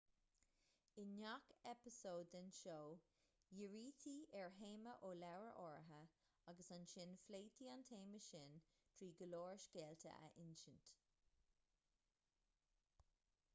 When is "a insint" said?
10.21-10.89